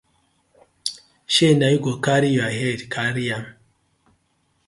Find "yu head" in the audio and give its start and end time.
2.37-2.79